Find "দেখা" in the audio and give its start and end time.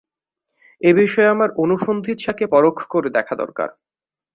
3.09-3.33